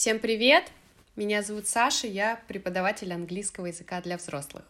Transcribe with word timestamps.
Всем 0.00 0.18
привет! 0.18 0.72
Меня 1.14 1.42
зовут 1.42 1.66
Саша, 1.66 2.06
я 2.06 2.40
преподаватель 2.48 3.12
английского 3.12 3.66
языка 3.66 4.00
для 4.00 4.16
взрослых. 4.16 4.64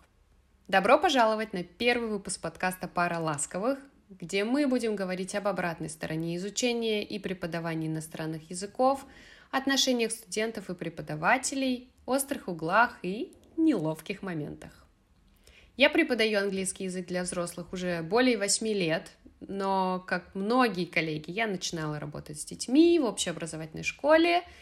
Добро 0.66 0.98
пожаловать 0.98 1.52
на 1.52 1.62
первый 1.62 2.08
выпуск 2.08 2.40
подкаста 2.40 2.88
«Пара 2.88 3.20
ласковых», 3.20 3.78
где 4.08 4.42
мы 4.42 4.66
будем 4.66 4.96
говорить 4.96 5.36
об 5.36 5.46
обратной 5.46 5.88
стороне 5.88 6.34
изучения 6.34 7.04
и 7.04 7.20
преподавания 7.20 7.86
иностранных 7.86 8.50
языков, 8.50 9.06
отношениях 9.52 10.10
студентов 10.10 10.68
и 10.68 10.74
преподавателей, 10.74 11.88
острых 12.06 12.48
углах 12.48 12.98
и 13.04 13.32
неловких 13.56 14.22
моментах. 14.22 14.84
Я 15.76 15.90
преподаю 15.90 16.40
английский 16.40 16.86
язык 16.86 17.06
для 17.06 17.22
взрослых 17.22 17.72
уже 17.72 18.02
более 18.02 18.36
8 18.36 18.66
лет, 18.66 19.12
но, 19.38 20.04
как 20.08 20.34
многие 20.34 20.86
коллеги, 20.86 21.30
я 21.30 21.46
начинала 21.46 22.00
работать 22.00 22.40
с 22.40 22.44
детьми 22.44 22.98
в 22.98 23.04
общеобразовательной 23.04 23.84
школе– 23.84 24.42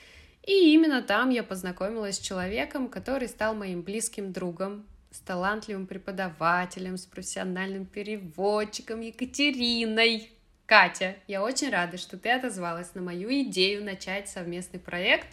и 0.46 0.72
именно 0.72 1.02
там 1.02 1.30
я 1.30 1.42
познакомилась 1.42 2.16
с 2.16 2.20
человеком, 2.20 2.88
который 2.88 3.28
стал 3.28 3.54
моим 3.54 3.82
близким 3.82 4.32
другом, 4.32 4.86
с 5.10 5.20
талантливым 5.20 5.86
преподавателем, 5.86 6.96
с 6.96 7.06
профессиональным 7.06 7.86
переводчиком 7.86 9.00
Екатериной. 9.00 10.32
Катя, 10.66 11.16
я 11.26 11.42
очень 11.42 11.70
рада, 11.70 11.96
что 11.96 12.18
ты 12.18 12.30
отозвалась 12.30 12.94
на 12.94 13.00
мою 13.00 13.30
идею 13.44 13.84
начать 13.84 14.28
совместный 14.28 14.78
проект. 14.78 15.28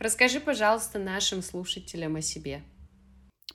Расскажи, 0.00 0.40
пожалуйста, 0.40 0.98
нашим 0.98 1.42
слушателям 1.42 2.16
о 2.16 2.20
себе. 2.20 2.62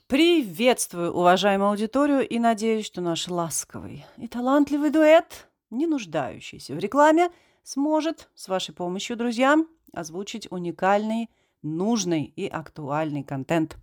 Приветствую, 0.06 1.12
уважаемую 1.12 1.70
аудиторию, 1.70 2.26
и 2.26 2.38
надеюсь, 2.38 2.86
что 2.86 3.00
наш 3.00 3.28
ласковый 3.28 4.06
и 4.16 4.26
талантливый 4.26 4.90
дуэт, 4.90 5.48
не 5.70 5.86
нуждающийся 5.86 6.74
в 6.74 6.78
рекламе, 6.78 7.30
сможет 7.62 8.28
с 8.34 8.48
вашей 8.48 8.74
помощью, 8.74 9.16
друзья, 9.16 9.56
озвучить 9.92 10.46
уникальный, 10.50 11.30
нужный 11.62 12.24
и 12.24 12.46
актуальный 12.46 13.22
контент. 13.22 13.76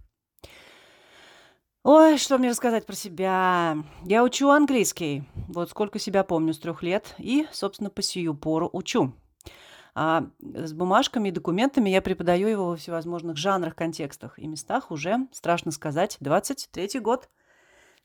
Ой, 1.84 2.18
что 2.18 2.38
мне 2.38 2.50
рассказать 2.50 2.86
про 2.86 2.96
себя? 2.96 3.78
Я 4.04 4.24
учу 4.24 4.50
английский. 4.50 5.24
Вот 5.48 5.70
сколько 5.70 6.00
себя 6.00 6.26
помню 6.26 6.54
с 6.54 6.60
трех 6.60 6.84
лет. 6.84 7.16
И, 7.18 7.48
собственно, 7.54 7.90
по 7.90 8.02
сию 8.02 8.36
пору 8.36 8.70
учу. 8.74 9.14
А 9.96 10.26
с 10.42 10.74
бумажками 10.74 11.30
и 11.30 11.32
документами 11.32 11.90
я 11.90 12.02
преподаю 12.02 12.50
его 12.50 12.68
во 12.68 12.76
всевозможных 12.76 13.38
жанрах, 13.38 13.74
контекстах 13.74 14.38
и 14.38 14.46
местах 14.46 14.92
уже, 14.92 15.28
страшно 15.32 15.72
сказать, 15.72 16.18
23 16.20 17.00
год. 17.00 17.30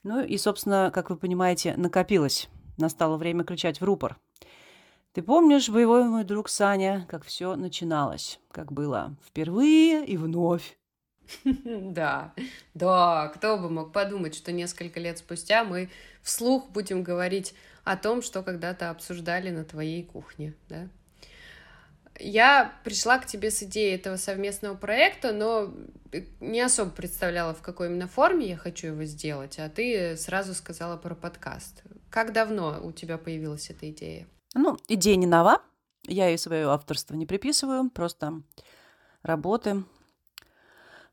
Ну 0.03 0.25
и, 0.25 0.39
собственно, 0.39 0.91
как 0.95 1.11
вы 1.11 1.17
понимаете, 1.17 1.75
накопилось. 1.77 2.49
Настало 2.79 3.17
время 3.17 3.45
кричать 3.45 3.81
в 3.81 3.85
рупор. 3.85 4.17
Ты 5.13 5.23
помнишь, 5.23 5.69
боевой 5.69 6.05
мой 6.05 6.25
друг 6.25 6.49
Саня, 6.49 7.07
как 7.07 7.25
все 7.27 7.55
начиналось, 7.55 8.41
как 8.51 8.73
было 8.73 9.15
впервые 9.27 10.07
и 10.07 10.17
вновь? 10.17 10.79
Да, 11.45 12.33
да, 12.73 13.29
кто 13.35 13.59
бы 13.59 13.69
мог 13.69 13.93
подумать, 13.93 14.35
что 14.35 14.53
несколько 14.53 15.01
лет 15.01 15.19
спустя 15.19 15.65
мы 15.65 15.91
вслух 16.23 16.71
будем 16.71 17.03
говорить 17.03 17.55
о 17.85 17.99
том, 17.99 18.23
что 18.23 18.43
когда-то 18.43 18.89
обсуждали 18.89 19.51
на 19.51 19.65
твоей 19.65 20.03
кухне, 20.03 20.55
да? 20.71 20.89
Я 22.19 22.73
пришла 22.83 23.19
к 23.19 23.27
тебе 23.27 23.51
с 23.51 23.63
идеей 23.63 23.97
этого 23.97 24.17
совместного 24.17 24.77
проекта, 24.77 25.33
но 25.33 25.75
не 26.41 26.61
особо 26.61 26.91
представляла, 26.91 27.53
в 27.55 27.61
какой 27.61 27.89
именно 27.89 28.09
форме 28.09 28.49
я 28.49 28.57
хочу 28.57 28.89
его 28.89 29.05
сделать, 29.05 29.59
а 29.59 29.69
ты 29.69 30.17
сразу 30.17 30.55
сказала 30.55 30.97
про 30.97 31.15
подкаст. 31.15 31.83
Как 32.09 32.33
давно 32.33 32.81
у 32.83 32.93
тебя 32.93 33.19
появилась 33.19 33.69
эта 33.69 33.91
идея? 33.91 34.27
Ну, 34.55 34.77
идея 34.89 35.17
не 35.17 35.27
нова. 35.27 35.63
Я 36.05 36.29
ей 36.29 36.37
свое 36.37 36.69
авторство 36.69 37.15
не 37.15 37.27
приписываю, 37.27 37.89
просто 37.91 38.43
работы, 39.23 39.85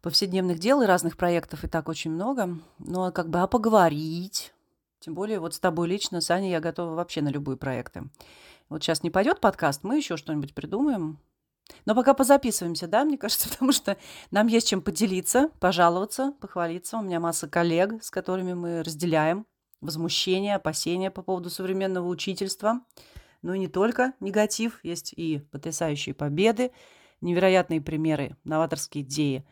повседневных 0.01 0.59
дел 0.59 0.81
и 0.81 0.87
разных 0.87 1.15
проектов 1.15 1.63
и 1.63 1.67
так 1.67 1.87
очень 1.87 2.11
много. 2.11 2.57
Но 2.79 3.11
как 3.11 3.29
бы, 3.29 3.39
а 3.39 3.47
поговорить? 3.47 4.53
Тем 4.99 5.13
более 5.13 5.39
вот 5.39 5.53
с 5.53 5.59
тобой 5.59 5.87
лично, 5.87 6.19
Саня, 6.21 6.49
я 6.49 6.59
готова 6.59 6.95
вообще 6.95 7.21
на 7.21 7.29
любые 7.29 7.55
проекты. 7.55 8.09
Вот 8.67 8.83
сейчас 8.83 9.03
не 9.03 9.09
пойдет 9.09 9.39
подкаст, 9.39 9.83
мы 9.83 9.97
еще 9.97 10.17
что-нибудь 10.17 10.53
придумаем. 10.53 11.19
Но 11.85 11.95
пока 11.95 12.13
позаписываемся, 12.13 12.87
да, 12.87 13.05
мне 13.05 13.17
кажется, 13.19 13.47
потому 13.47 13.71
что 13.71 13.95
нам 14.31 14.47
есть 14.47 14.67
чем 14.67 14.81
поделиться, 14.81 15.49
пожаловаться, 15.59 16.33
похвалиться. 16.41 16.97
У 16.97 17.03
меня 17.03 17.19
масса 17.19 17.47
коллег, 17.47 18.03
с 18.03 18.11
которыми 18.11 18.53
мы 18.53 18.83
разделяем 18.83 19.45
возмущение, 19.79 20.55
опасения 20.55 21.09
по 21.09 21.21
поводу 21.21 21.49
современного 21.49 22.07
учительства– 22.07 22.81
но 23.41 23.53
и 23.53 23.59
не 23.59 23.67
только 23.67 24.13
негатив, 24.19 24.79
есть 24.83 25.13
и 25.13 25.39
потрясающие 25.51 26.15
победы, 26.15 26.71
невероятные 27.21 27.81
примеры, 27.81 28.35
новаторские 28.43 29.03
идеи. 29.03 29.45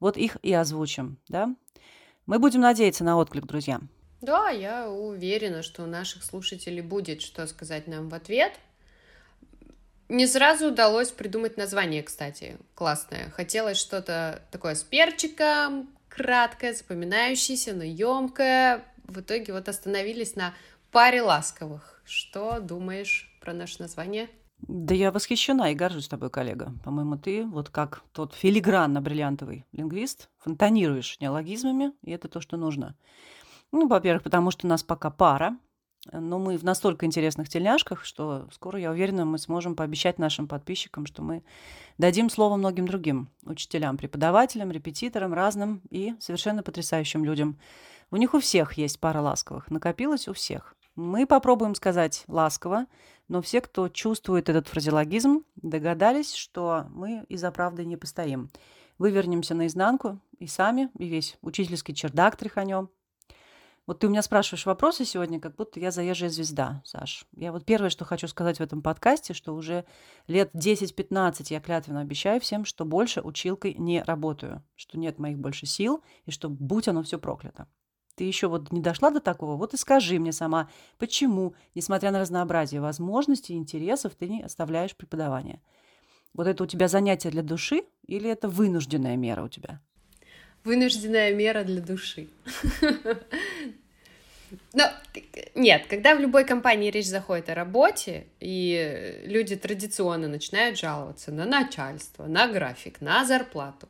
Вот 0.00 0.16
их 0.16 0.36
и 0.42 0.52
озвучим, 0.52 1.18
да? 1.28 1.54
Мы 2.26 2.38
будем 2.38 2.60
надеяться 2.60 3.04
на 3.04 3.16
отклик, 3.16 3.46
друзья. 3.46 3.80
Да, 4.20 4.48
я 4.48 4.88
уверена, 4.88 5.62
что 5.62 5.82
у 5.82 5.86
наших 5.86 6.24
слушателей 6.24 6.80
будет 6.80 7.20
что 7.20 7.46
сказать 7.46 7.86
нам 7.86 8.08
в 8.08 8.14
ответ. 8.14 8.52
Не 10.08 10.26
сразу 10.26 10.68
удалось 10.68 11.10
придумать 11.10 11.56
название, 11.56 12.02
кстати, 12.02 12.56
классное. 12.74 13.30
Хотелось 13.30 13.78
что-то 13.78 14.42
такое 14.50 14.74
с 14.74 14.82
перчиком, 14.82 15.90
краткое, 16.08 16.74
запоминающееся, 16.74 17.74
но 17.74 17.84
емкое. 17.84 18.84
В 19.04 19.20
итоге 19.20 19.52
вот 19.52 19.68
остановились 19.68 20.36
на 20.36 20.54
паре 20.90 21.20
ласковых. 21.20 22.00
Что 22.04 22.60
думаешь 22.60 23.33
про 23.44 23.52
наше 23.52 23.82
название? 23.82 24.30
Да 24.66 24.94
я 24.94 25.12
восхищена 25.12 25.70
и 25.70 25.74
горжусь 25.74 26.08
тобой, 26.08 26.30
коллега. 26.30 26.72
По-моему, 26.82 27.18
ты 27.18 27.44
вот 27.44 27.68
как 27.68 28.02
тот 28.12 28.32
филигранно-бриллиантовый 28.32 29.66
лингвист 29.72 30.30
фонтанируешь 30.38 31.20
неологизмами, 31.20 31.92
и 32.02 32.12
это 32.12 32.28
то, 32.28 32.40
что 32.40 32.56
нужно. 32.56 32.96
Ну, 33.70 33.86
во-первых, 33.86 34.22
потому 34.22 34.50
что 34.50 34.66
у 34.66 34.70
нас 34.70 34.82
пока 34.82 35.10
пара, 35.10 35.58
но 36.10 36.38
мы 36.38 36.56
в 36.56 36.62
настолько 36.62 37.04
интересных 37.04 37.50
тельняшках, 37.50 38.06
что 38.06 38.48
скоро, 38.50 38.80
я 38.80 38.90
уверена, 38.90 39.26
мы 39.26 39.36
сможем 39.36 39.76
пообещать 39.76 40.18
нашим 40.18 40.48
подписчикам, 40.48 41.04
что 41.04 41.22
мы 41.22 41.42
дадим 41.98 42.30
слово 42.30 42.56
многим 42.56 42.88
другим 42.88 43.28
учителям, 43.44 43.98
преподавателям, 43.98 44.70
репетиторам, 44.70 45.34
разным 45.34 45.82
и 45.90 46.14
совершенно 46.18 46.62
потрясающим 46.62 47.26
людям. 47.26 47.58
У 48.10 48.16
них 48.16 48.32
у 48.32 48.40
всех 48.40 48.74
есть 48.74 49.00
пара 49.00 49.20
ласковых. 49.20 49.70
Накопилось 49.70 50.28
у 50.28 50.32
всех. 50.32 50.74
Мы 50.96 51.26
попробуем 51.26 51.74
сказать 51.74 52.24
ласково, 52.28 52.86
но 53.26 53.42
все, 53.42 53.60
кто 53.60 53.88
чувствует 53.88 54.48
этот 54.48 54.68
фразеологизм, 54.68 55.44
догадались, 55.56 56.34
что 56.34 56.86
мы 56.90 57.24
из-за 57.28 57.50
правды 57.50 57.84
не 57.84 57.96
постоим. 57.96 58.50
Вывернемся 58.98 59.56
наизнанку 59.56 60.20
и 60.38 60.46
сами, 60.46 60.90
и 60.98 61.06
весь 61.06 61.36
учительский 61.42 61.94
чердак 61.94 62.36
тряханем. 62.36 62.90
Вот 63.86 63.98
ты 63.98 64.06
у 64.06 64.10
меня 64.10 64.22
спрашиваешь 64.22 64.66
вопросы 64.66 65.04
сегодня, 65.04 65.40
как 65.40 65.56
будто 65.56 65.80
я 65.80 65.90
заезжая 65.90 66.30
звезда, 66.30 66.80
Саш. 66.86 67.26
Я 67.36 67.50
вот 67.50 67.66
первое, 67.66 67.90
что 67.90 68.04
хочу 68.04 68.28
сказать 68.28 68.58
в 68.58 68.62
этом 68.62 68.80
подкасте, 68.80 69.34
что 69.34 69.54
уже 69.54 69.84
лет 70.28 70.54
10-15 70.54 71.46
я 71.50 71.60
клятвенно 71.60 72.00
обещаю 72.00 72.40
всем, 72.40 72.64
что 72.64 72.84
больше 72.84 73.20
училкой 73.20 73.74
не 73.74 74.02
работаю, 74.02 74.62
что 74.76 74.96
нет 74.96 75.18
моих 75.18 75.38
больше 75.38 75.66
сил, 75.66 76.02
и 76.24 76.30
что 76.30 76.48
будь 76.48 76.88
оно 76.88 77.02
все 77.02 77.18
проклято 77.18 77.66
ты 78.14 78.24
еще 78.24 78.48
вот 78.48 78.72
не 78.72 78.80
дошла 78.80 79.10
до 79.10 79.20
такого, 79.20 79.56
вот 79.56 79.74
и 79.74 79.76
скажи 79.76 80.18
мне 80.18 80.32
сама, 80.32 80.68
почему, 80.98 81.54
несмотря 81.74 82.10
на 82.10 82.20
разнообразие 82.20 82.80
возможностей 82.80 83.54
и 83.54 83.56
интересов, 83.56 84.14
ты 84.14 84.28
не 84.28 84.42
оставляешь 84.42 84.96
преподавание. 84.96 85.60
Вот 86.32 86.46
это 86.46 86.64
у 86.64 86.66
тебя 86.66 86.88
занятие 86.88 87.30
для 87.30 87.42
души 87.42 87.82
или 88.06 88.28
это 88.28 88.48
вынужденная 88.48 89.16
мера 89.16 89.42
у 89.42 89.48
тебя? 89.48 89.80
Вынужденная 90.64 91.34
мера 91.34 91.62
для 91.64 91.80
души. 91.80 92.28
Но 94.72 94.90
нет, 95.54 95.86
когда 95.88 96.14
в 96.14 96.20
любой 96.20 96.44
компании 96.44 96.90
речь 96.90 97.06
заходит 97.06 97.48
о 97.50 97.54
работе, 97.54 98.26
и 98.40 99.20
люди 99.24 99.56
традиционно 99.56 100.28
начинают 100.28 100.78
жаловаться 100.78 101.32
на 101.32 101.44
начальство, 101.44 102.26
на 102.26 102.48
график, 102.48 103.00
на 103.00 103.24
зарплату, 103.24 103.88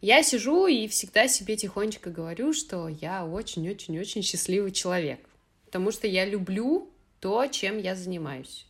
я 0.00 0.22
сижу 0.22 0.66
и 0.66 0.88
всегда 0.88 1.28
себе 1.28 1.56
тихонечко 1.56 2.10
говорю, 2.10 2.52
что 2.52 2.88
я 2.88 3.26
очень-очень-очень 3.26 4.22
счастливый 4.22 4.72
человек, 4.72 5.20
потому 5.66 5.92
что 5.92 6.06
я 6.06 6.24
люблю 6.24 6.90
то, 7.20 7.46
чем 7.46 7.78
я 7.78 7.94
занимаюсь. 7.94 8.66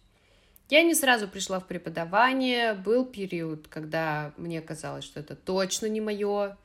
Я 0.71 0.83
не 0.83 0.95
сразу 0.95 1.27
пришла 1.27 1.59
в 1.59 1.67
преподавание, 1.67 2.75
был 2.75 3.05
период, 3.05 3.67
когда 3.69 4.33
мне 4.37 4.61
казалось, 4.61 5.05
что 5.05 5.21
это 5.21 5.35
точно 5.35 5.87
не 5.87 6.01
мое. 6.01 6.57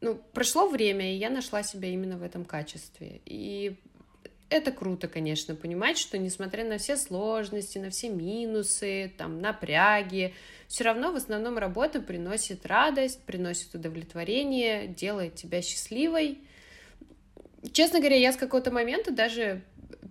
Ну, 0.00 0.20
прошло 0.32 0.68
время, 0.68 1.12
и 1.12 1.16
я 1.16 1.28
нашла 1.28 1.64
себя 1.64 1.88
именно 1.88 2.16
в 2.16 2.22
этом 2.22 2.44
качестве. 2.44 3.20
И 3.24 3.76
это 4.50 4.72
круто, 4.72 5.08
конечно, 5.08 5.54
понимать, 5.54 5.98
что 5.98 6.16
несмотря 6.18 6.64
на 6.64 6.78
все 6.78 6.96
сложности, 6.96 7.78
на 7.78 7.90
все 7.90 8.08
минусы, 8.08 9.12
там, 9.18 9.40
напряги, 9.40 10.34
все 10.68 10.84
равно 10.84 11.12
в 11.12 11.16
основном 11.16 11.58
работа 11.58 12.00
приносит 12.00 12.66
радость, 12.66 13.22
приносит 13.22 13.74
удовлетворение, 13.74 14.88
делает 14.88 15.34
тебя 15.34 15.60
счастливой. 15.60 16.38
Честно 17.72 17.98
говоря, 17.98 18.16
я 18.16 18.32
с 18.32 18.36
какого-то 18.36 18.70
момента 18.70 19.10
даже 19.10 19.62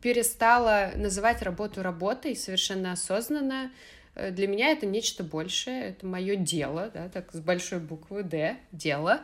перестала 0.02 0.92
называть 0.96 1.42
работу 1.42 1.82
работой 1.82 2.36
совершенно 2.36 2.92
осознанно. 2.92 3.72
Э, 4.16 4.32
для 4.32 4.48
меня 4.48 4.70
это 4.70 4.86
нечто 4.86 5.24
большее, 5.24 5.90
это 5.90 6.06
мое 6.06 6.36
дело, 6.36 6.92
да, 6.94 7.10
так 7.10 7.32
с 7.34 7.40
большой 7.40 7.80
буквы 7.80 8.24
«Д», 8.24 8.58
дело, 8.72 9.22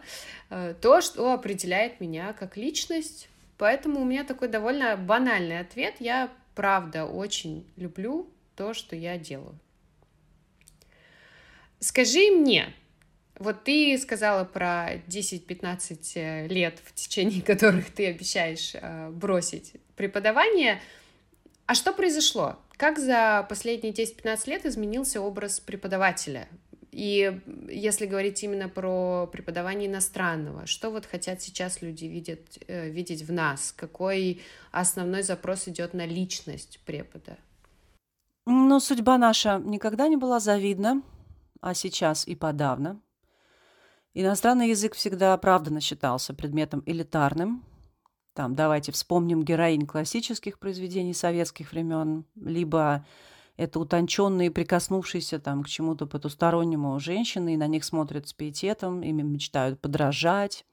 э, 0.50 0.74
то, 0.82 1.02
что 1.02 1.34
определяет 1.34 2.00
меня 2.00 2.34
как 2.34 2.58
личность. 2.58 3.30
Поэтому 3.64 4.02
у 4.02 4.04
меня 4.04 4.26
такой 4.26 4.50
довольно 4.50 4.98
банальный 4.98 5.60
ответ. 5.60 5.96
Я, 6.00 6.30
правда, 6.54 7.06
очень 7.06 7.66
люблю 7.78 8.30
то, 8.58 8.74
что 8.74 8.94
я 8.94 9.18
делаю. 9.18 9.58
Скажи 11.80 12.30
мне, 12.30 12.74
вот 13.40 13.64
ты 13.64 13.98
сказала 13.98 14.44
про 14.44 14.96
10-15 15.08 15.98
э, 16.16 16.48
лет, 16.48 16.78
в 16.84 16.94
течение 16.94 17.42
которых 17.54 17.90
ты 17.90 18.08
обещаешь 18.08 18.76
бросить 19.12 19.76
преподавание. 19.96 20.82
А 21.66 21.74
что 21.74 21.94
произошло? 21.94 22.60
Как 22.76 23.00
за 23.00 23.46
последние 23.48 23.94
10-15 23.94 24.50
лет 24.50 24.66
изменился 24.66 25.22
образ 25.22 25.62
преподавателя? 25.62 26.50
И 26.94 27.42
если 27.70 28.06
говорить 28.06 28.44
именно 28.44 28.70
про 28.70 29.28
преподавание 29.32 29.90
иностранного, 29.90 30.68
что 30.68 30.92
вот 30.92 31.06
хотят 31.06 31.42
сейчас 31.42 31.82
люди 31.82 32.06
видеть, 32.06 32.60
э, 32.68 32.90
видеть 32.90 33.24
в 33.24 33.32
нас? 33.32 33.74
Какой 33.76 34.42
основной 34.72 35.24
запрос 35.24 35.68
идет 35.68 35.94
на 35.94 36.06
личность 36.06 36.80
препода? 36.86 37.38
Ну, 38.46 38.80
судьба 38.80 39.18
наша 39.18 39.60
никогда 39.60 40.08
не 40.08 40.18
была 40.18 40.40
завидна, 40.40 41.02
а 41.62 41.74
сейчас 41.74 42.28
и 42.28 42.36
подавно. 42.36 43.02
Иностранный 44.14 44.70
язык 44.70 44.94
всегда 44.94 45.34
оправданно 45.34 45.82
считался 45.82 46.34
предметом 46.34 46.84
элитарным, 46.86 47.66
там, 48.34 48.56
давайте 48.56 48.92
вспомним 48.92 49.44
героинь 49.44 49.86
классических 49.86 50.58
произведений 50.58 51.14
советских 51.14 51.72
времен, 51.72 52.26
либо 52.36 53.06
это 53.56 53.80
утонченные, 53.80 54.50
прикоснувшиеся 54.50 55.40
там 55.40 55.64
к 55.64 55.68
чему-то 55.68 56.08
потустороннему 56.08 57.00
женщины, 57.00 57.54
и 57.54 57.58
на 57.58 57.68
них 57.68 57.84
смотрят 57.84 58.28
с 58.28 58.34
пиететом, 58.34 59.02
ими 59.02 59.22
мечтают 59.22 59.80
подражать, 59.80 60.66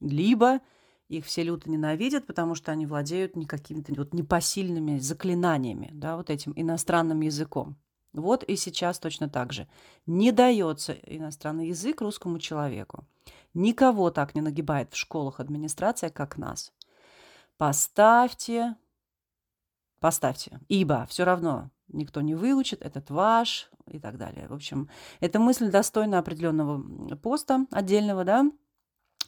либо 0.00 0.60
их 1.08 1.26
все 1.26 1.42
люто 1.42 1.70
ненавидят, 1.70 2.26
потому 2.26 2.54
что 2.54 2.72
они 2.72 2.86
владеют 2.86 3.36
не 3.36 3.46
какими-то 3.46 3.92
вот 3.94 4.14
непосильными 4.14 4.98
заклинаниями, 4.98 5.90
да, 5.92 6.16
вот 6.16 6.30
этим 6.30 6.52
иностранным 6.56 7.20
языком. 7.20 7.76
Вот 8.14 8.44
и 8.44 8.56
сейчас 8.56 8.98
точно 8.98 9.28
так 9.28 9.52
же. 9.52 9.68
Не 10.06 10.30
дается 10.30 10.92
иностранный 10.92 11.68
язык 11.68 12.00
русскому 12.00 12.38
человеку. 12.38 13.04
Никого 13.54 14.10
так 14.10 14.34
не 14.34 14.40
нагибает 14.40 14.92
в 14.92 14.96
школах 14.96 15.40
администрация, 15.40 16.10
как 16.10 16.38
нас. 16.38 16.72
Поставьте, 17.56 18.76
поставьте, 20.00 20.60
ибо 20.68 21.06
все 21.08 21.24
равно 21.24 21.70
никто 21.94 22.20
не 22.20 22.34
выучит, 22.34 22.82
этот 22.82 23.10
ваш 23.10 23.70
и 23.90 23.98
так 23.98 24.18
далее. 24.18 24.48
В 24.48 24.52
общем, 24.52 24.88
эта 25.20 25.38
мысль 25.38 25.70
достойна 25.70 26.18
определенного 26.18 27.16
поста 27.16 27.66
отдельного, 27.70 28.24
да. 28.24 28.50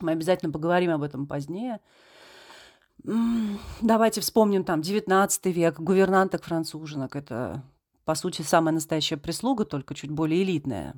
Мы 0.00 0.12
обязательно 0.12 0.52
поговорим 0.52 0.90
об 0.90 1.02
этом 1.02 1.26
позднее. 1.26 1.80
Давайте 3.80 4.20
вспомним 4.20 4.64
там 4.64 4.82
19 4.82 5.46
век, 5.46 5.80
гувернанток 5.80 6.44
француженок. 6.44 7.16
Это, 7.16 7.62
по 8.04 8.14
сути, 8.14 8.42
самая 8.42 8.74
настоящая 8.74 9.16
прислуга, 9.16 9.64
только 9.64 9.94
чуть 9.94 10.10
более 10.10 10.42
элитная, 10.42 10.94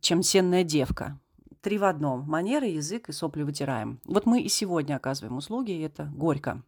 чем 0.00 0.22
сенная 0.22 0.64
девка 0.64 1.18
три 1.62 1.78
в 1.78 1.84
одном. 1.84 2.28
Манеры, 2.28 2.66
язык 2.66 3.08
и 3.08 3.12
сопли 3.12 3.42
вытираем. 3.42 4.00
Вот 4.04 4.26
мы 4.26 4.42
и 4.42 4.48
сегодня 4.48 4.96
оказываем 4.96 5.36
услуги, 5.36 5.70
и 5.70 5.80
это 5.80 6.10
горько. 6.14 6.62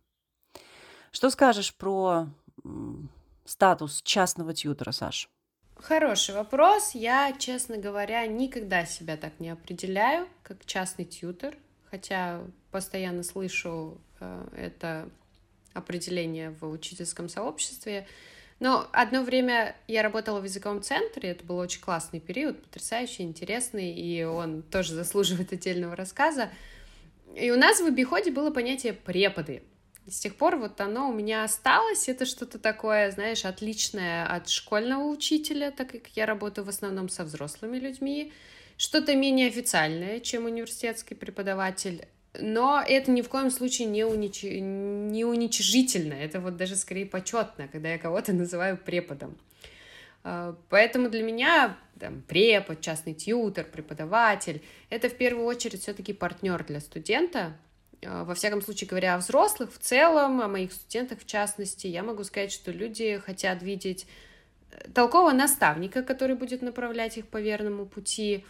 Что 1.10 1.30
скажешь 1.30 1.74
про 1.76 2.28
статус 3.44 4.02
частного 4.02 4.54
тьютера, 4.54 4.92
Саш? 4.92 5.28
Хороший 5.76 6.34
вопрос. 6.34 6.92
Я, 6.94 7.32
честно 7.38 7.76
говоря, 7.76 8.26
никогда 8.26 8.86
себя 8.86 9.16
так 9.16 9.38
не 9.40 9.50
определяю, 9.50 10.28
как 10.42 10.64
частный 10.64 11.04
тьютер, 11.04 11.56
хотя 11.90 12.40
постоянно 12.70 13.22
слышу 13.22 13.98
э, 14.20 14.48
это 14.56 15.08
определение 15.74 16.50
в 16.50 16.68
учительском 16.68 17.28
сообществе. 17.28 18.06
Но 18.60 18.88
одно 18.92 19.22
время 19.22 19.76
я 19.88 20.02
работала 20.02 20.40
в 20.40 20.44
языковом 20.44 20.80
центре, 20.80 21.30
это 21.30 21.44
был 21.44 21.58
очень 21.58 21.80
классный 21.80 22.20
период, 22.20 22.62
потрясающий, 22.62 23.24
интересный, 23.24 23.92
и 23.92 24.22
он 24.22 24.62
тоже 24.62 24.94
заслуживает 24.94 25.52
отдельного 25.52 25.96
рассказа. 25.96 26.50
И 27.34 27.50
у 27.50 27.56
нас 27.56 27.80
в 27.80 27.84
обиходе 27.84 28.30
было 28.30 28.50
понятие 28.50 28.92
преподы. 28.92 29.64
С 30.08 30.20
тех 30.20 30.36
пор 30.36 30.56
вот 30.56 30.80
оно 30.80 31.08
у 31.08 31.12
меня 31.12 31.44
осталось. 31.44 32.08
Это 32.08 32.26
что-то 32.26 32.58
такое, 32.58 33.10
знаешь, 33.10 33.44
отличное 33.44 34.26
от 34.26 34.48
школьного 34.48 35.04
учителя, 35.04 35.70
так 35.70 35.92
как 35.92 36.08
я 36.14 36.26
работаю 36.26 36.64
в 36.64 36.68
основном 36.68 37.08
со 37.08 37.24
взрослыми 37.24 37.78
людьми. 37.78 38.32
Что-то 38.76 39.14
менее 39.14 39.48
официальное, 39.48 40.20
чем 40.20 40.46
университетский 40.46 41.14
преподаватель 41.14 42.06
но 42.40 42.82
это 42.86 43.10
ни 43.10 43.22
в 43.22 43.28
коем 43.28 43.50
случае 43.50 43.86
не, 43.86 44.04
унич... 44.04 44.42
не 44.42 45.24
уничижительно, 45.24 46.14
это 46.14 46.40
вот 46.40 46.56
даже 46.56 46.74
скорее 46.76 47.06
почетно, 47.06 47.68
когда 47.68 47.90
я 47.90 47.98
кого-то 47.98 48.32
называю 48.32 48.76
преподом. 48.76 49.36
А, 50.24 50.56
поэтому 50.68 51.08
для 51.10 51.22
меня 51.22 51.76
там, 52.00 52.22
препод, 52.22 52.80
частный 52.80 53.14
тьютер, 53.14 53.64
преподаватель— 53.64 54.62
это 54.90 55.08
в 55.08 55.16
первую 55.16 55.46
очередь 55.46 55.82
все-таки 55.82 56.12
партнер 56.12 56.64
для 56.64 56.80
студента. 56.80 57.56
А, 58.06 58.24
во 58.24 58.34
всяком 58.34 58.62
случае, 58.62 58.88
говоря 58.88 59.14
о 59.14 59.18
взрослых 59.18 59.72
в 59.72 59.78
целом, 59.78 60.40
о 60.40 60.48
моих 60.48 60.72
студентах 60.72 61.20
в 61.20 61.26
частности, 61.26 61.86
я 61.86 62.02
могу 62.02 62.24
сказать, 62.24 62.52
что 62.52 62.70
люди 62.70 63.20
хотят 63.24 63.62
видеть 63.62 64.06
э, 64.70 64.90
толкового 64.92 65.32
наставника, 65.32 66.02
который 66.02 66.36
будет 66.36 66.62
направлять 66.62 67.18
их 67.18 67.26
по 67.28 67.40
верному 67.40 67.86
пути, 67.86 68.44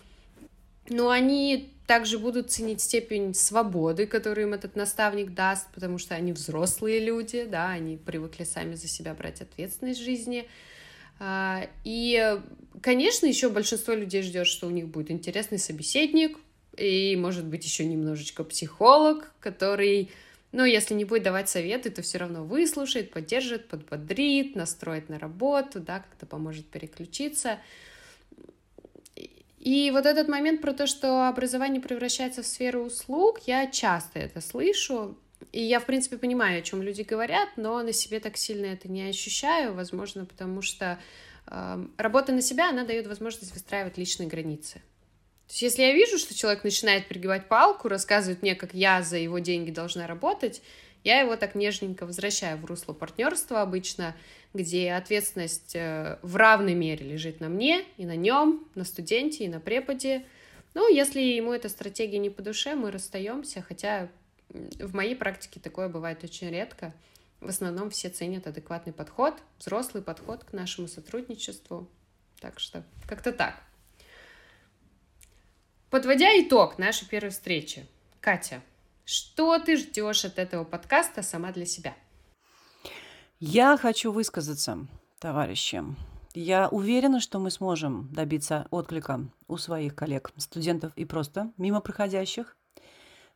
но 0.89 1.11
они 1.11 1.73
также 1.87 2.19
будут 2.19 2.51
ценить 2.51 2.81
степень 2.81 3.35
свободы, 3.35 4.07
которую 4.07 4.49
им 4.49 4.55
этот 4.55 4.77
наставник 4.77 5.35
даст, 5.35 5.69
потому 5.75 5.99
что 5.99 6.15
они 6.15 6.33
взрослые 6.33 6.99
люди, 6.99 7.45
да, 7.45 7.71
они 7.71 7.97
привыкли 7.97 8.45
сами 8.45 8.75
за 8.75 8.89
себя 8.89 9.15
брать 9.15 9.41
ответственность 9.41 10.01
в 10.01 10.05
жизни. 10.05 10.49
А, 11.19 11.69
и, 11.85 12.41
конечно, 12.83 13.27
еще 13.27 13.49
большинство 13.49 13.95
людей 13.95 14.23
ждет, 14.23 14.47
что 14.47 14.67
у 14.67 14.71
них 14.71 14.89
будет 14.89 15.11
интересный 15.11 15.59
собеседник, 15.59 16.39
и, 16.77 17.17
может 17.17 17.45
быть, 17.45 17.65
еще 17.65 17.85
немножечко 17.85 18.45
психолог, 18.45 19.33
который, 19.41 20.11
ну, 20.53 20.65
если 20.65 20.95
не 20.95 21.05
будет 21.05 21.23
давать 21.23 21.49
советы, 21.49 21.91
то 21.91 22.03
все 22.03 22.19
равно 22.19 22.45
выслушает, 22.45 23.11
поддержит, 23.11 23.69
подбодрит, 23.69 24.57
настроит 24.57 25.09
на 25.09 25.19
работу, 25.19 25.81
да, 25.81 26.01
как-то 26.01 26.27
поможет 26.27 26.67
переключиться. 26.67 27.59
И 29.59 29.91
вот 29.93 30.05
этот 30.05 30.29
момент 30.29 30.61
про 30.61 30.75
то, 30.75 30.87
что 30.87 31.27
образование 31.27 31.81
превращается 31.81 32.43
в 32.43 32.47
сферу 32.47 32.85
услуг, 32.85 33.41
я 33.47 33.67
часто 33.67 34.19
это 34.19 34.41
слышу. 34.41 35.17
И 35.53 35.63
я, 35.63 35.81
в 35.81 35.87
принципе, 35.87 36.19
понимаю, 36.19 36.59
о 36.59 36.63
чем 36.63 36.83
люди 36.83 37.03
говорят, 37.03 37.51
но 37.57 37.83
на 37.83 37.93
себе 37.93 38.21
так 38.21 38.37
сильно 38.37 38.67
это 38.67 38.91
не 38.91 39.09
ощущаю, 39.09 39.73
возможно, 39.73 40.27
потому 40.27 40.63
что 40.63 40.99
э, 41.47 41.87
работа 41.97 42.33
на 42.33 42.43
себя, 42.43 42.71
она 42.71 42.85
дает 42.85 43.07
возможность 43.07 43.53
выстраивать 43.53 43.97
личные 43.97 44.29
границы. 44.29 44.83
То 45.47 45.53
есть, 45.53 45.63
если 45.63 45.83
я 45.83 45.93
вижу, 45.93 46.19
что 46.19 46.35
человек 46.35 46.65
начинает 46.65 47.07
пригибать 47.07 47.49
палку, 47.49 47.89
рассказывает 47.89 48.43
мне, 48.43 48.55
как 48.55 48.73
я 48.75 49.03
за 49.03 49.19
его 49.19 49.39
деньги 49.39 49.71
должна 49.71 50.07
работать, 50.07 50.63
я 51.05 51.21
его 51.21 51.37
так 51.37 51.55
нежненько 51.55 52.07
возвращаю 52.07 52.57
в 52.57 52.65
русло 52.65 52.95
партнерства 52.95 53.61
обычно, 53.61 54.17
где 54.55 54.93
ответственность 54.93 55.77
э, 55.77 56.19
в 56.23 56.37
равной 56.37 56.75
мере 56.75 57.07
лежит 57.07 57.41
на 57.41 57.51
мне 57.51 57.85
и 57.99 58.07
на 58.07 58.17
нем, 58.17 58.67
на 58.75 58.85
студенте 58.85 59.45
и 59.45 59.49
на 59.49 59.61
преподе. 59.61 60.25
Ну, 60.73 60.93
если 60.93 61.21
ему 61.21 61.53
эта 61.53 61.69
стратегия 61.69 62.19
не 62.19 62.31
по 62.31 62.41
душе, 62.41 62.75
мы 62.75 62.91
расстаемся, 62.91 63.61
хотя 63.61 64.09
в 64.49 64.95
моей 64.95 65.15
практике 65.15 65.61
такое 65.61 65.89
бывает 65.89 66.25
очень 66.25 66.49
редко. 66.49 66.95
В 67.41 67.49
основном 67.49 67.91
все 67.91 68.09
ценят 68.09 68.47
адекватный 68.47 68.95
подход, 68.95 69.35
взрослый 69.59 70.03
подход 70.03 70.45
к 70.45 70.53
нашему 70.55 70.89
сотрудничеству. 70.89 71.87
Так 72.41 72.59
что 72.59 72.83
как-то 73.07 73.33
так. 73.33 73.63
Подводя 75.95 76.27
итог 76.41 76.77
нашей 76.77 77.07
первой 77.07 77.31
встречи, 77.31 77.87
Катя, 78.19 78.65
что 79.05 79.61
ты 79.61 79.77
ждешь 79.77 80.25
от 80.25 80.41
этого 80.41 80.65
подкаста 80.65 81.23
сама 81.23 81.53
для 81.53 81.67
себя? 81.67 81.95
Я 83.39 83.77
хочу 83.77 84.11
высказаться, 84.11 84.89
товарищи. 85.21 85.85
Я 86.35 86.69
уверена, 86.69 87.21
что 87.21 87.39
мы 87.39 87.53
сможем 87.53 88.13
добиться 88.13 88.67
отклика 88.73 89.21
у 89.47 89.57
своих 89.57 89.95
коллег, 89.95 90.33
студентов 90.37 90.93
и 90.97 91.05
просто 91.05 91.53
мимо 91.59 91.81
проходящих. 91.81 92.57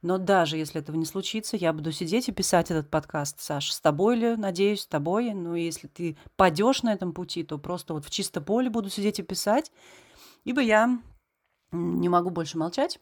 Но 0.02 0.18
даже 0.18 0.56
если 0.56 0.80
этого 0.80 0.96
не 0.96 1.06
случится, 1.06 1.56
я 1.56 1.72
буду 1.72 1.92
сидеть 1.92 2.28
и 2.28 2.32
писать 2.32 2.72
этот 2.72 2.90
подкаст, 2.90 3.40
Саш, 3.40 3.70
с 3.70 3.80
тобой 3.80 4.16
ли, 4.16 4.34
надеюсь, 4.34 4.80
с 4.80 4.86
тобой. 4.88 5.32
Ну, 5.32 5.54
если 5.54 5.86
ты 5.86 6.16
падешь 6.34 6.82
на 6.82 6.92
этом 6.92 7.12
пути, 7.12 7.44
то 7.44 7.56
просто 7.56 7.94
вот 7.94 8.04
в 8.04 8.10
чисто 8.10 8.40
поле 8.40 8.68
буду 8.68 8.90
сидеть 8.90 9.20
и 9.20 9.22
писать, 9.22 9.70
ибо 10.42 10.60
я 10.60 10.98
не 11.72 12.08
могу 12.08 12.30
больше 12.30 12.58
молчать. 12.58 12.98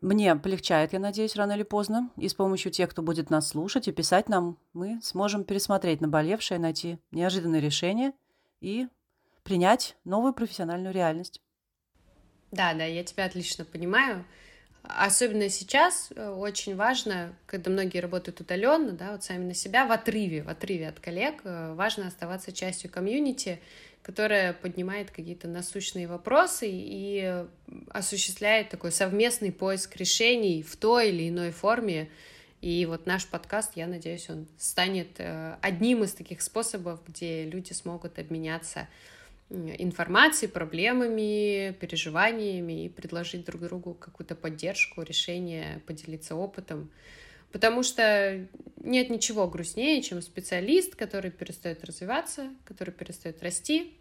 Мне 0.00 0.36
полегчает, 0.36 0.92
я 0.92 1.00
надеюсь, 1.00 1.34
рано 1.34 1.52
или 1.52 1.64
поздно. 1.64 2.10
И 2.16 2.28
с 2.28 2.34
помощью 2.34 2.70
тех, 2.70 2.90
кто 2.90 3.02
будет 3.02 3.30
нас 3.30 3.48
слушать 3.48 3.88
и 3.88 3.92
писать 3.92 4.28
нам, 4.28 4.58
мы 4.72 5.00
сможем 5.02 5.44
пересмотреть 5.44 6.00
наболевшее, 6.00 6.60
найти 6.60 6.98
неожиданные 7.10 7.60
решения 7.60 8.12
и 8.60 8.88
принять 9.42 9.96
новую 10.04 10.34
профессиональную 10.34 10.94
реальность. 10.94 11.40
Да, 12.52 12.74
да, 12.74 12.84
я 12.84 13.02
тебя 13.02 13.24
отлично 13.24 13.64
понимаю. 13.64 14.24
Особенно 14.90 15.50
сейчас 15.50 16.08
э, 16.16 16.30
очень 16.30 16.74
важно, 16.74 17.34
когда 17.44 17.70
многие 17.70 17.98
работают 17.98 18.40
удаленно, 18.40 18.92
да, 18.92 19.12
вот 19.12 19.22
сами 19.22 19.44
на 19.44 19.52
себя, 19.52 19.84
в 19.84 19.92
отрыве, 19.92 20.42
в 20.42 20.48
отрыве 20.48 20.88
от 20.88 20.98
коллег, 20.98 21.42
э, 21.44 21.74
важно 21.74 22.06
оставаться 22.06 22.52
частью 22.52 22.90
комьюнити, 22.90 23.60
которая 24.02 24.54
поднимает 24.54 25.10
какие-то 25.10 25.46
насущные 25.46 26.08
вопросы 26.08 26.68
и 26.70 27.44
осуществляет 27.90 28.70
такой 28.70 28.90
совместный 28.90 29.52
поиск 29.52 29.94
решений 29.96 30.62
в 30.62 30.74
той 30.76 31.10
или 31.10 31.28
иной 31.28 31.50
форме. 31.50 32.08
И 32.62 32.86
вот 32.86 33.04
наш 33.04 33.26
подкаст, 33.26 33.72
я 33.74 33.86
надеюсь, 33.86 34.30
он 34.30 34.46
станет 34.56 35.16
э, 35.18 35.56
одним 35.60 36.02
из 36.02 36.14
таких 36.14 36.40
способов, 36.40 37.00
где 37.06 37.44
люди 37.44 37.74
смогут 37.74 38.18
обменяться 38.18 38.88
информацией, 39.50 40.50
проблемами, 40.50 41.72
переживаниями 41.80 42.84
и 42.84 42.88
предложить 42.88 43.44
друг 43.44 43.62
другу 43.62 43.94
какую-то 43.94 44.34
поддержку, 44.34 45.02
решение, 45.02 45.82
поделиться 45.86 46.34
опытом. 46.34 46.90
Потому 47.50 47.82
что 47.82 48.46
нет 48.76 49.08
ничего 49.08 49.48
грустнее, 49.48 50.02
чем 50.02 50.20
специалист, 50.20 50.94
который 50.94 51.30
перестает 51.30 51.82
развиваться, 51.84 52.50
который 52.66 52.92
перестает 52.92 53.42
расти. 53.42 53.94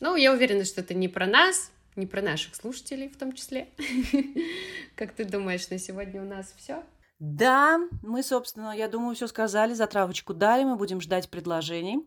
Ну, 0.00 0.16
я 0.16 0.32
уверена, 0.32 0.64
что 0.64 0.80
это 0.80 0.94
не 0.94 1.08
про 1.08 1.26
нас, 1.26 1.70
не 1.94 2.06
про 2.06 2.22
наших 2.22 2.54
слушателей 2.54 3.08
в 3.08 3.18
том 3.18 3.32
числе. 3.32 3.68
Как 4.94 5.12
ты 5.12 5.24
думаешь, 5.24 5.68
на 5.68 5.78
сегодня 5.78 6.22
у 6.22 6.26
нас 6.26 6.54
все? 6.56 6.82
Да, 7.18 7.80
мы, 8.02 8.22
собственно, 8.22 8.76
я 8.76 8.88
думаю, 8.88 9.14
все 9.14 9.26
сказали, 9.26 9.74
затравочку 9.74 10.34
дали, 10.34 10.64
мы 10.64 10.76
будем 10.76 11.00
ждать 11.00 11.30
предложений. 11.30 12.06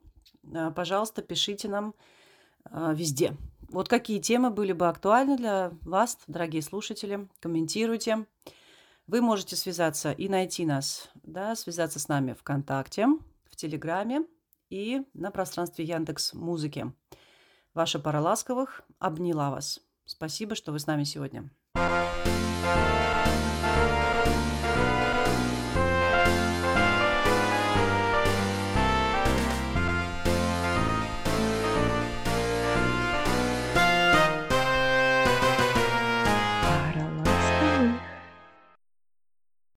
А, 0.54 0.72
пожалуйста, 0.72 1.22
пишите 1.22 1.68
нам 1.68 1.96
везде. 2.72 3.36
Вот 3.70 3.88
какие 3.88 4.20
темы 4.20 4.50
были 4.50 4.74
бы 4.74 4.88
актуальны 4.88 5.38
для 5.38 5.72
вас, 5.82 6.18
дорогие 6.28 6.62
слушатели, 6.62 7.28
комментируйте. 7.40 8.26
Вы 9.06 9.22
можете 9.22 9.56
связаться 9.56 10.12
и 10.12 10.28
найти 10.28 10.66
нас, 10.66 11.10
да, 11.24 11.56
связаться 11.56 12.00
с 12.00 12.08
нами 12.08 12.34
ВКонтакте, 12.34 13.08
в 13.50 13.56
Телеграме 13.56 14.26
и 14.70 15.04
на 15.14 15.32
пространстве 15.32 15.86
Яндекс 15.86 16.34
Музыки. 16.34 16.92
Ваша 17.74 18.00
пара 18.00 18.22
ласковых 18.22 18.82
обняла 18.98 19.52
вас. 19.52 19.80
Спасибо, 20.06 20.56
что 20.56 20.72
вы 20.72 20.80
с 20.80 20.88
нами 20.88 21.04
сегодня. 21.04 21.50
thank 22.62 22.94
you 22.94 22.99